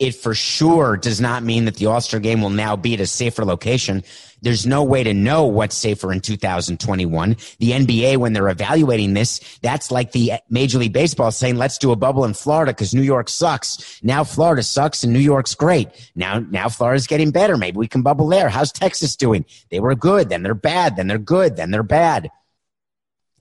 [0.01, 3.01] It for sure does not mean that the All Star game will now be at
[3.01, 4.03] a safer location.
[4.41, 7.37] There's no way to know what's safer in 2021.
[7.59, 11.93] The NBA, when they're evaluating this, that's like the Major League Baseball saying, let's do
[11.93, 14.01] a bubble in Florida because New York sucks.
[14.03, 15.89] Now Florida sucks and New York's great.
[16.15, 17.59] Now, now Florida's getting better.
[17.59, 18.49] Maybe we can bubble there.
[18.49, 19.45] How's Texas doing?
[19.71, 20.31] They were good.
[20.31, 20.97] Then they're bad.
[20.97, 21.57] Then they're good.
[21.57, 22.31] Then they're bad.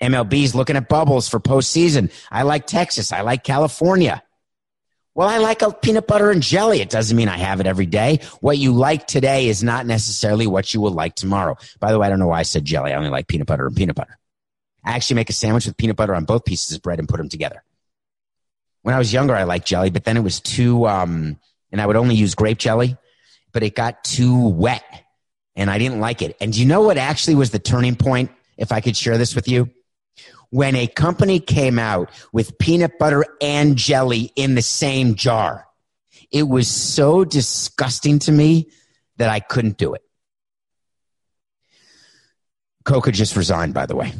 [0.01, 2.11] MLB's looking at bubbles for postseason.
[2.29, 3.13] I like Texas.
[3.13, 4.23] I like California.
[5.19, 6.79] Well, I like a peanut butter and jelly.
[6.79, 8.21] It doesn't mean I have it every day.
[8.39, 11.57] What you like today is not necessarily what you will like tomorrow.
[11.81, 12.93] By the way, I don't know why I said jelly.
[12.93, 14.17] I only like peanut butter and peanut butter.
[14.81, 17.17] I actually make a sandwich with peanut butter on both pieces of bread and put
[17.17, 17.61] them together.
[18.83, 21.37] When I was younger, I liked jelly, but then it was too, um,
[21.69, 22.95] and I would only use grape jelly,
[23.51, 24.85] but it got too wet
[25.53, 26.37] and I didn't like it.
[26.39, 28.31] And you know what actually was the turning point?
[28.55, 29.69] If I could share this with you
[30.51, 35.67] when a company came out with peanut butter and jelly in the same jar.
[36.31, 38.69] It was so disgusting to me
[39.17, 40.03] that I couldn't do it.
[42.85, 44.13] Coco just resigned, by the way.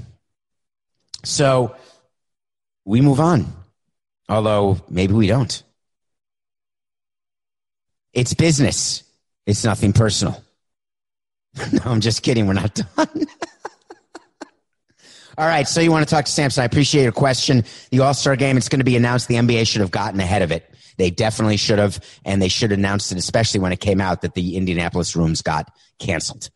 [1.24, 1.76] So
[2.86, 3.48] we move on,
[4.28, 5.64] although maybe we don't.
[8.14, 9.04] It's business,
[9.46, 10.44] it's nothing personal.
[11.72, 12.48] no, I'm just kidding.
[12.48, 13.26] We're not done.
[15.40, 15.66] All right.
[15.66, 16.64] So you want to talk to Samson.
[16.64, 17.64] I appreciate your question.
[17.92, 19.30] The All Star game, it's going to be announced.
[19.30, 20.70] The NBA should have gotten ahead of it.
[20.98, 22.04] They definitely should have.
[22.26, 25.42] And they should have announced it, especially when it came out that the Indianapolis rooms
[25.42, 26.50] got canceled.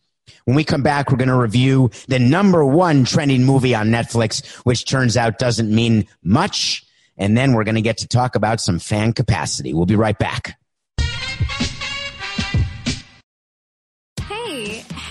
[0.43, 4.45] When we come back, we're going to review the number one trending movie on Netflix,
[4.65, 6.83] which turns out doesn't mean much.
[7.17, 9.73] And then we're going to get to talk about some fan capacity.
[9.73, 10.57] We'll be right back.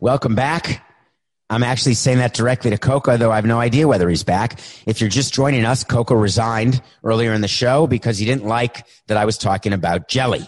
[0.00, 0.84] Welcome back.
[1.50, 4.60] I'm actually saying that directly to Coco, though I have no idea whether he's back.
[4.86, 8.86] If you're just joining us, Coco resigned earlier in the show because he didn't like
[9.08, 10.46] that I was talking about jelly.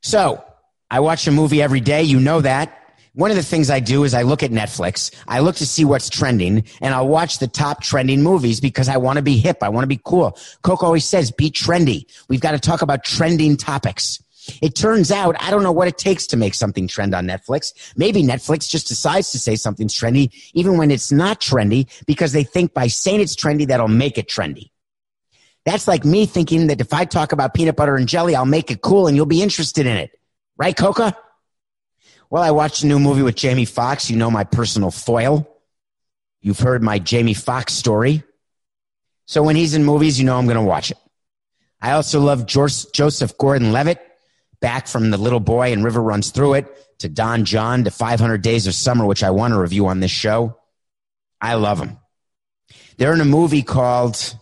[0.00, 0.44] So
[0.88, 2.04] I watch a movie every day.
[2.04, 2.74] You know that.
[3.14, 5.12] One of the things I do is I look at Netflix.
[5.26, 8.98] I look to see what's trending and I'll watch the top trending movies because I
[8.98, 9.58] want to be hip.
[9.60, 10.38] I want to be cool.
[10.62, 12.04] Coco always says, be trendy.
[12.28, 14.22] We've got to talk about trending topics.
[14.62, 17.72] It turns out, I don't know what it takes to make something trend on Netflix.
[17.96, 22.44] Maybe Netflix just decides to say something's trendy, even when it's not trendy, because they
[22.44, 24.70] think by saying it's trendy, that'll make it trendy.
[25.64, 28.70] That's like me thinking that if I talk about peanut butter and jelly, I'll make
[28.70, 30.18] it cool and you'll be interested in it.
[30.56, 31.12] Right, Coco?
[32.30, 34.10] Well, I watched a new movie with Jamie Foxx.
[34.10, 35.46] You know my personal foil.
[36.40, 38.22] You've heard my Jamie Foxx story.
[39.26, 40.96] So when he's in movies, you know I'm going to watch it.
[41.82, 44.00] I also love Joseph Gordon Levitt
[44.60, 48.42] back from the little boy and River Runs Through It to Don Jon to 500
[48.42, 50.58] Days of Summer, which I want to review on this show.
[51.40, 51.98] I love them.
[52.96, 54.34] They're in a movie called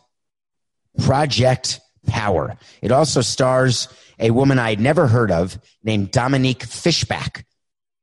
[1.05, 2.57] Project Power.
[2.81, 7.44] It also stars a woman I'd never heard of named Dominique Fishback.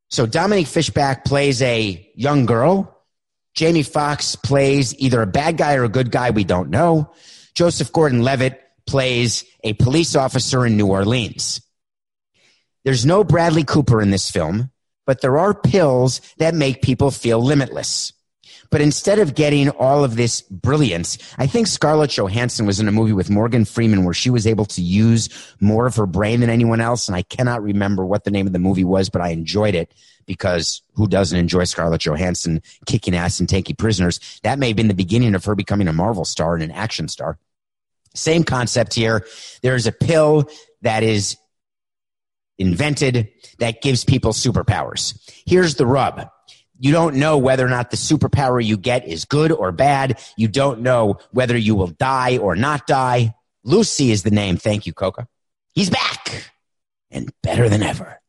[0.09, 3.01] So Dominique Fishback plays a young girl.
[3.55, 6.29] Jamie Foxx plays either a bad guy or a good guy.
[6.29, 7.11] We don't know.
[7.55, 11.61] Joseph Gordon Levitt plays a police officer in New Orleans.
[12.83, 14.71] There's no Bradley Cooper in this film,
[15.05, 18.13] but there are pills that make people feel limitless.
[18.69, 22.91] But instead of getting all of this brilliance, I think Scarlett Johansson was in a
[22.91, 26.49] movie with Morgan Freeman where she was able to use more of her brain than
[26.49, 27.07] anyone else.
[27.07, 29.93] And I cannot remember what the name of the movie was, but I enjoyed it
[30.25, 34.19] because who doesn't enjoy Scarlett Johansson kicking ass and taking prisoners?
[34.41, 37.07] That may have been the beginning of her becoming a Marvel star and an action
[37.07, 37.37] star.
[38.15, 39.25] Same concept here.
[39.61, 40.49] There's a pill
[40.81, 41.37] that is
[42.57, 45.17] invented that gives people superpowers.
[45.45, 46.29] Here's the rub.
[46.79, 50.19] You don't know whether or not the superpower you get is good or bad.
[50.37, 53.35] You don't know whether you will die or not die.
[53.63, 54.57] Lucy is the name.
[54.57, 55.25] Thank you, Coco.
[55.73, 56.51] He's back
[57.09, 58.19] and better than ever.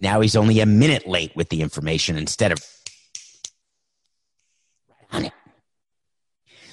[0.00, 2.64] Now he's only a minute late with the information instead of
[5.10, 5.32] on it.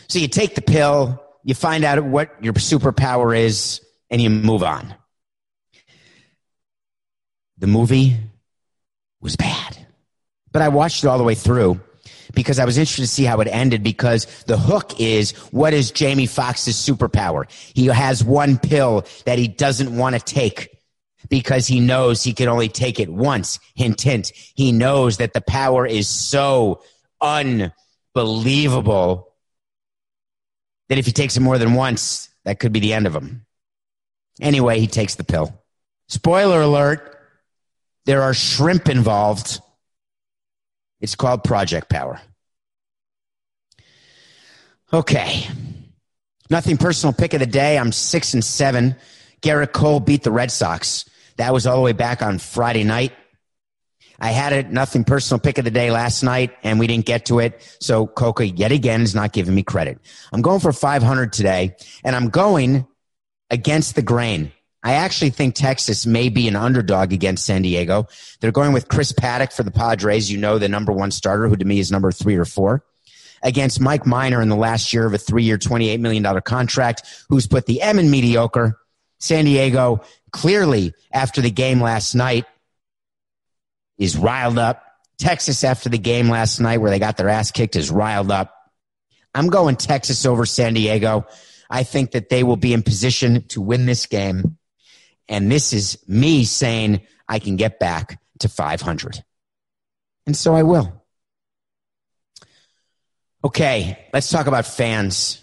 [0.08, 3.82] So you take the pill, you find out what your superpower is,
[4.12, 4.94] and you move on.
[7.58, 8.18] The movie
[9.22, 9.78] was bad,
[10.52, 11.80] but I watched it all the way through
[12.34, 15.92] because I was interested to see how it ended because the hook is what is
[15.92, 17.50] Jamie Foxx's superpower?
[17.74, 20.76] He has one pill that he doesn't want to take
[21.30, 23.60] because he knows he can only take it once.
[23.76, 24.32] Hint, hint.
[24.56, 26.82] He knows that the power is so
[27.22, 29.34] unbelievable
[30.90, 33.46] that if he takes it more than once, that could be the end of him.
[34.40, 35.60] Anyway, he takes the pill.
[36.08, 37.15] Spoiler alert
[38.06, 39.60] there are shrimp involved.
[41.00, 42.22] It's called Project Power.
[44.94, 45.48] Okay.
[46.50, 47.78] Nothing personal pick of the day.
[47.78, 48.96] I'm six and seven.
[49.42, 51.06] Gerrit Cole beat the Red Sox.
[51.38, 53.14] That was all the way back on Friday night.
[54.20, 57.26] I had it, nothing personal pick of the day last night, and we didn't get
[57.26, 57.62] to it.
[57.82, 60.00] So Coco yet again is not giving me credit.
[60.32, 62.88] I'm going for 500 today, and I'm going
[63.50, 64.52] against the grain.
[64.86, 68.08] I actually think Texas may be an underdog against San Diego.
[68.40, 70.32] They're going with Chris Paddack for the Padres.
[70.32, 72.86] You know, the number one starter, who to me is number three or four,
[73.42, 77.48] against Mike Minor in the last year of a three year, $28 million contract, who's
[77.48, 78.80] put the M in mediocre.
[79.18, 82.46] San Diego clearly after the game last night
[83.98, 84.84] is riled up.
[85.18, 88.54] Texas after the game last night where they got their ass kicked is riled up.
[89.34, 91.26] I'm going Texas over San Diego.
[91.72, 94.60] I think that they will be in position to win this game.
[95.28, 99.24] And this is me saying I can get back to 500.
[100.28, 101.04] And so I will.
[103.44, 105.42] Okay, let's talk about fans.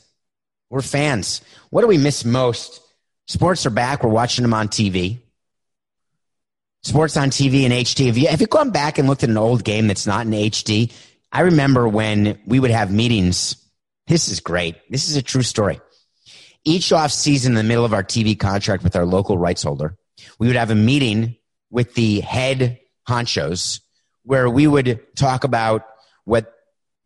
[0.70, 1.40] We're fans.
[1.70, 2.80] What do we miss most?
[3.26, 4.02] Sports are back.
[4.02, 5.20] We're watching them on TV.
[6.82, 8.06] Sports on TV and HD.
[8.06, 10.32] Have you, have you gone back and looked at an old game that's not in
[10.32, 10.92] HD?
[11.30, 13.56] I remember when we would have meetings.
[14.08, 14.76] This is great.
[14.90, 15.80] This is a true story.
[16.64, 19.96] Each off season in the middle of our TV contract with our local rights holder,
[20.38, 21.36] we would have a meeting
[21.70, 23.80] with the head honchos
[24.24, 25.86] where we would talk about
[26.24, 26.52] what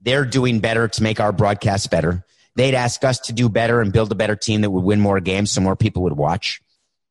[0.02, 2.26] they're doing better to make our broadcast better
[2.56, 5.20] They'd ask us to do better and build a better team that would win more
[5.20, 6.60] games so more people would watch.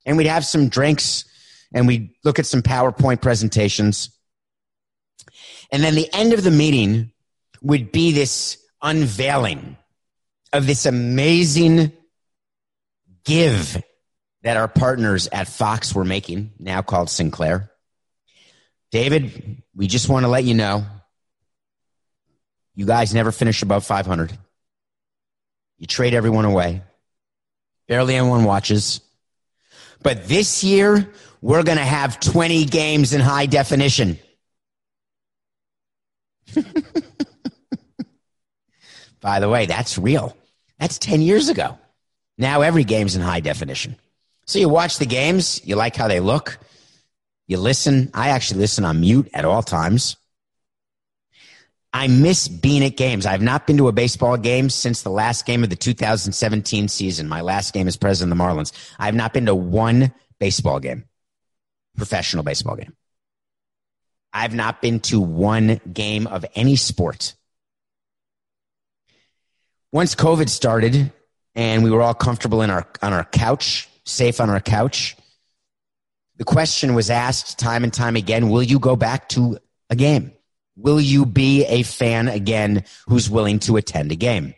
[0.05, 1.23] And we'd have some drinks
[1.71, 4.09] and we'd look at some PowerPoint presentations.
[5.71, 7.11] And then the end of the meeting
[7.61, 9.77] would be this unveiling
[10.51, 11.91] of this amazing
[13.25, 13.81] give
[14.43, 17.71] that our partners at Fox were making, now called Sinclair.
[18.91, 20.85] David, we just want to let you know
[22.75, 24.37] you guys never finish above 500.
[25.79, 26.81] You trade everyone away.
[27.87, 29.01] Barely anyone watches.
[30.03, 31.09] But this year,
[31.41, 34.19] we're going to have 20 games in high definition.
[39.21, 40.37] By the way, that's real.
[40.79, 41.79] That's 10 years ago.
[42.37, 43.95] Now every game's in high definition.
[44.45, 46.59] So you watch the games, you like how they look,
[47.47, 48.11] you listen.
[48.13, 50.17] I actually listen on mute at all times.
[51.93, 53.25] I miss being at games.
[53.25, 57.29] I've not been to a baseball game since the last game of the 2017 season.
[57.29, 58.73] My last game as president of the Marlins.
[58.99, 61.05] I've not been to one baseball game,
[61.95, 62.93] professional baseball game.
[64.33, 67.33] I've not been to one game of any sport.
[69.93, 71.13] Once COVID started
[71.55, 75.15] and we were all comfortable in our, on our couch, safe on our couch,
[76.37, 79.57] the question was asked time and time again, will you go back to
[79.89, 80.33] a game?
[80.75, 84.53] Will you be a fan again who's willing to attend a game?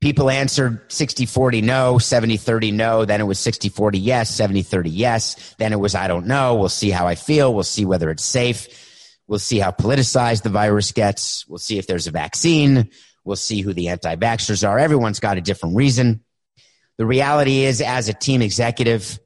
[0.00, 3.04] People answered 60 40 no, 70 30 no.
[3.04, 5.54] Then it was 60 40 yes, 70 30 yes.
[5.58, 6.54] Then it was I don't know.
[6.54, 7.52] We'll see how I feel.
[7.52, 8.86] We'll see whether it's safe.
[9.26, 11.46] We'll see how politicized the virus gets.
[11.46, 12.88] We'll see if there's a vaccine.
[13.24, 14.78] We'll see who the anti vaxxers are.
[14.78, 16.24] Everyone's got a different reason.
[16.98, 19.18] The reality is, as a team executive,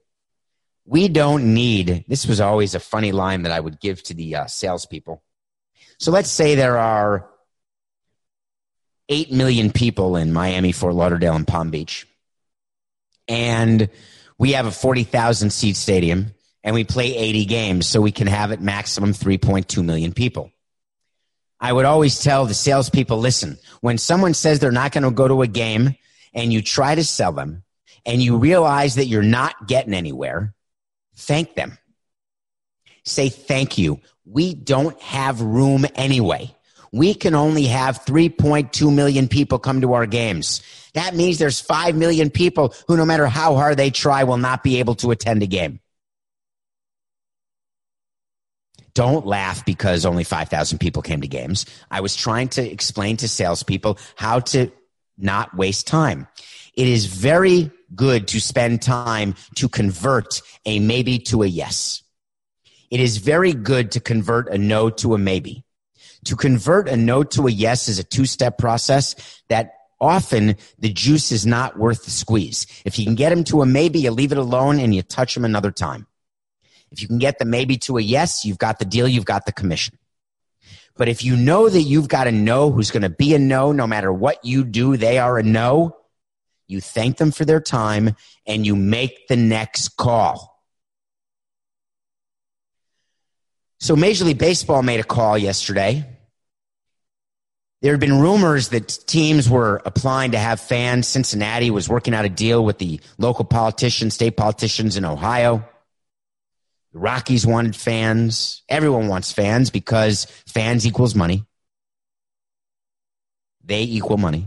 [0.87, 4.37] we don't need, this was always a funny line that I would give to the
[4.37, 5.23] uh, salespeople.
[5.99, 7.29] So let's say there are
[9.09, 12.07] 8 million people in Miami, Fort Lauderdale, and Palm Beach.
[13.29, 13.89] And
[14.39, 18.51] we have a 40,000 seat stadium and we play 80 games so we can have
[18.51, 20.51] it maximum 3.2 million people.
[21.65, 25.27] I would always tell the salespeople listen, when someone says they're not going to go
[25.27, 25.95] to a game
[26.35, 27.65] and you try to sell them
[28.05, 30.55] and you realize that you're not getting anywhere,
[31.17, 31.79] Thank them.
[33.05, 34.01] Say thank you.
[34.25, 36.55] We don't have room anyway.
[36.93, 40.63] We can only have 3.2 million people come to our games.
[40.95, 44.63] That means there's 5 million people who, no matter how hard they try, will not
[44.63, 45.81] be able to attend a game.
[48.95, 51.67] Don't laugh because only 5,000 people came to games.
[51.91, 54.71] I was trying to explain to salespeople how to
[55.19, 56.29] not waste time.
[56.75, 62.03] It is very good to spend time to convert a maybe to a yes.
[62.91, 65.65] It is very good to convert a no to a maybe.
[66.27, 70.93] To convert a no to a yes is a two step process that often the
[70.93, 72.67] juice is not worth the squeeze.
[72.85, 75.35] If you can get them to a maybe, you leave it alone and you touch
[75.35, 76.07] them another time.
[76.95, 79.47] If you can get the maybe to a yes, you've got the deal, you've got
[79.47, 79.99] the commission.
[80.97, 83.73] But if you know that you've got a no who's going to be a no,
[83.73, 85.97] no matter what you do, they are a no,
[86.69, 88.15] you thank them for their time
[88.47, 90.63] and you make the next call.
[93.81, 96.07] So Major League Baseball made a call yesterday.
[97.83, 101.09] There had been rumors that teams were applying to have fans.
[101.09, 105.69] Cincinnati was working out a deal with the local politicians, state politicians in Ohio.
[106.95, 108.63] The Rockies wanted fans.
[108.69, 111.45] Everyone wants fans because fans equals money.
[113.65, 114.47] They equal money.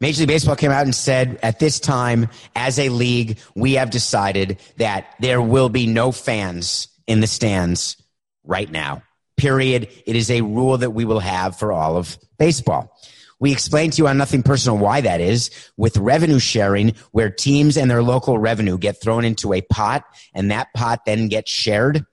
[0.00, 3.90] Major League Baseball came out and said, at this time, as a league, we have
[3.90, 7.96] decided that there will be no fans in the stands
[8.44, 9.02] right now.
[9.36, 9.88] Period.
[10.06, 12.96] It is a rule that we will have for all of baseball.
[13.40, 17.76] We explained to you on Nothing Personal why that is with revenue sharing, where teams
[17.76, 22.04] and their local revenue get thrown into a pot and that pot then gets shared.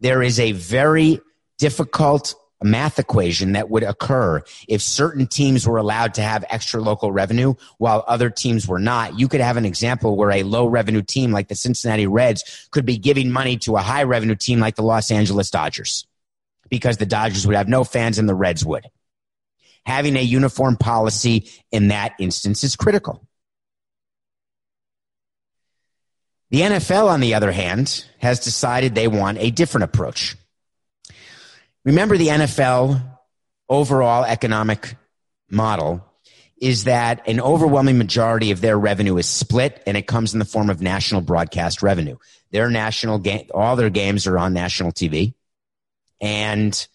[0.00, 1.20] There is a very
[1.58, 7.12] difficult math equation that would occur if certain teams were allowed to have extra local
[7.12, 9.18] revenue while other teams were not.
[9.18, 12.86] You could have an example where a low revenue team like the Cincinnati Reds could
[12.86, 16.06] be giving money to a high revenue team like the Los Angeles Dodgers
[16.70, 18.86] because the Dodgers would have no fans and the Reds would.
[19.86, 23.26] Having a uniform policy in that instance is critical.
[26.50, 30.36] The NFL, on the other hand, has decided they want a different approach.
[31.84, 33.02] Remember the NFL
[33.68, 34.94] overall economic
[35.50, 36.04] model
[36.60, 40.44] is that an overwhelming majority of their revenue is split and it comes in the
[40.44, 42.16] form of national broadcast revenue.
[42.52, 45.34] Their national game, all their games are on national TV
[46.20, 46.86] and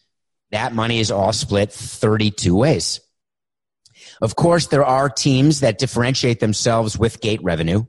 [0.52, 3.00] that money is all split 32 ways.
[4.22, 7.86] Of course, there are teams that differentiate themselves with gate revenue,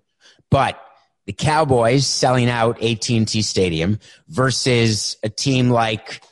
[0.51, 0.81] but
[1.27, 3.99] the Cowboys selling out AT&T Stadium
[4.29, 6.23] versus a team like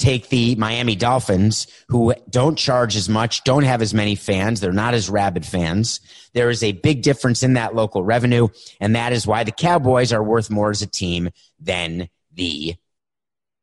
[0.00, 4.72] take the Miami Dolphins, who don't charge as much, don't have as many fans, they're
[4.72, 6.00] not as rabid fans.
[6.32, 8.48] There is a big difference in that local revenue,
[8.80, 12.76] and that is why the Cowboys are worth more as a team than the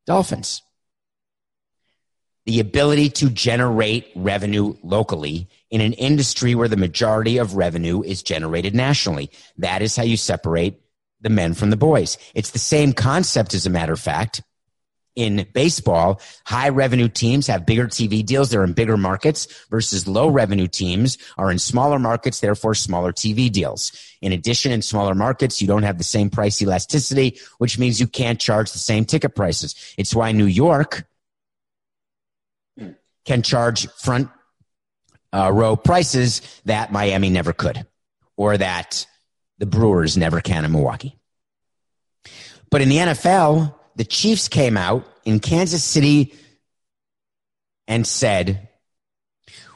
[0.05, 0.61] Dolphins.
[2.47, 8.23] The ability to generate revenue locally in an industry where the majority of revenue is
[8.23, 9.29] generated nationally.
[9.59, 10.81] That is how you separate
[11.21, 12.17] the men from the boys.
[12.33, 14.41] It's the same concept, as a matter of fact
[15.17, 18.51] in baseball, high revenue teams have bigger TV deals.
[18.51, 23.51] They're in bigger markets versus low revenue teams are in smaller markets, therefore smaller TV
[23.51, 23.91] deals.
[24.21, 28.07] In addition, in smaller markets, you don't have the same price elasticity, which means you
[28.07, 29.75] can't charge the same ticket prices.
[29.97, 31.03] It's why New York
[33.27, 34.29] can charge front
[35.31, 37.85] uh, row prices that Miami never could
[38.37, 39.05] or that
[39.59, 41.15] the Brewers never can in Milwaukee.
[42.71, 46.33] But in the NFL, the Chiefs came out in Kansas City
[47.87, 48.69] and said,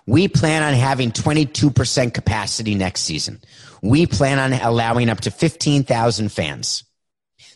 [0.07, 3.39] we plan on having 22% capacity next season.
[3.81, 6.83] We plan on allowing up to 15,000 fans.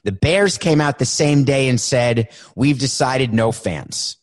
[0.04, 4.18] The Bears came out the same day and said, we've decided no fans.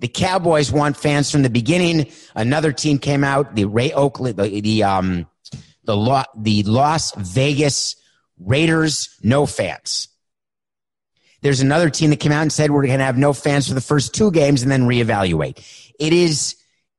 [0.00, 2.10] The Cowboys want fans from the beginning.
[2.34, 5.26] Another team came out, the Ray Oakland, the, the, um,
[5.84, 7.96] the, the Las Vegas
[8.38, 10.08] Raiders, no fans.
[11.42, 13.74] There's another team that came out and said we're going to have no fans for
[13.74, 15.62] the first two games and then reevaluate.
[15.98, 16.56] It is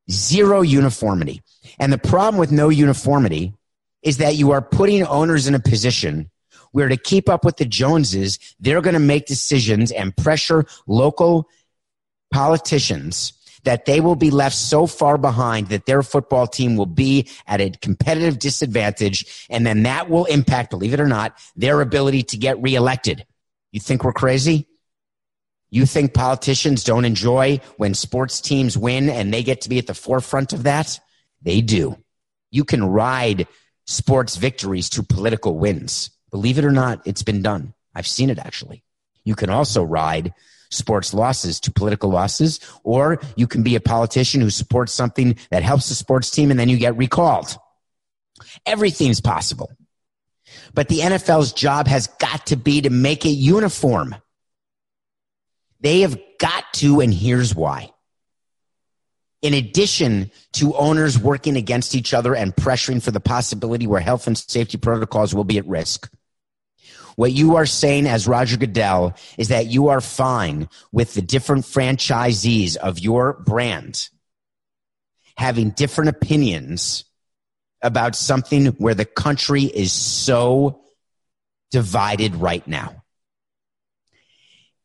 [0.10, 1.42] zero uniformity.
[1.80, 3.54] And the problem with no uniformity
[4.02, 6.30] is that you are putting owners in a position
[6.72, 11.48] where to keep up with the Joneses, they're going to make decisions and pressure local
[12.32, 17.30] politicians that they will be left so far behind that their football team will be
[17.48, 19.46] at a competitive disadvantage.
[19.50, 23.26] And then that will impact, believe it or not, their ability to get reelected.
[23.72, 24.68] You think we're crazy?
[25.70, 29.88] You think politicians don't enjoy when sports teams win and they get to be at
[29.88, 31.00] the forefront of that?
[31.42, 31.98] They do.
[32.52, 33.48] You can ride
[33.86, 36.10] sports victories to political wins.
[36.30, 37.74] Believe it or not, it's been done.
[37.96, 38.84] I've seen it actually.
[39.24, 40.34] You can also ride
[40.72, 45.64] sports losses to political losses, or you can be a politician who supports something that
[45.64, 47.58] helps the sports team and then you get recalled.
[48.66, 49.72] Everything's possible.
[50.74, 54.16] But the NFL's job has got to be to make it uniform.
[55.82, 57.92] They have got to, and here's why.
[59.42, 64.28] In addition to owners working against each other and pressuring for the possibility where health
[64.28, 66.12] and safety protocols will be at risk,
[67.16, 71.66] What you are saying as Roger Goodell is that you are fine with the different
[71.66, 74.10] franchisees of your brand
[75.42, 77.04] having different opinions
[77.82, 80.84] about something where the country is so
[81.72, 83.04] divided right now.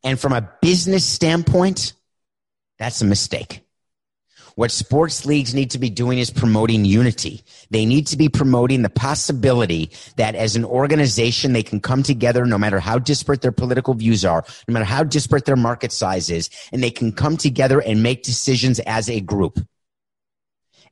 [0.03, 1.93] And from a business standpoint,
[2.79, 3.66] that's a mistake.
[4.57, 7.45] What sports leagues need to be doing is promoting unity.
[7.69, 12.47] They need to be promoting the possibility that as an organization, they can come together
[12.47, 16.31] no matter how disparate their political views are, no matter how disparate their market size
[16.31, 19.61] is, and they can come together and make decisions as a group.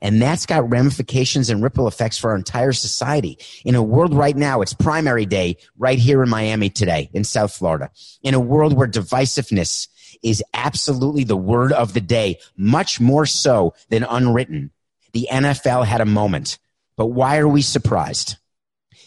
[0.03, 3.39] And that's got ramifications and ripple effects for our entire society.
[3.65, 7.55] In a world right now, it's primary day right here in Miami today in South
[7.55, 7.91] Florida.
[8.23, 9.89] In a world where divisiveness
[10.23, 14.71] is absolutely the word of the day, much more so than unwritten.
[15.13, 16.59] The NFL had a moment.
[16.97, 18.37] But why are we surprised?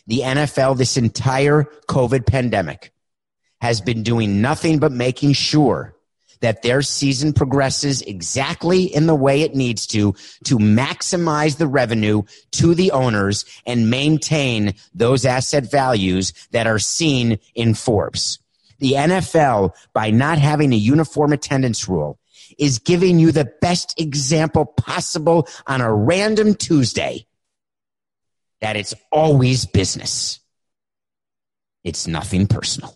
[0.07, 2.91] The NFL, this entire COVID pandemic,
[3.59, 5.95] has been doing nothing but making sure
[6.41, 12.21] that their season progresses exactly in the way it needs to to maximize the revenue
[12.51, 18.39] to the owners and maintain those asset values that are seen in Forbes
[18.79, 22.19] the NFL, by not having a uniform attendance rule,
[22.57, 27.25] is giving you the best example possible on a random Tuesday
[28.61, 30.39] that it's always business.
[31.83, 32.95] It's nothing personal.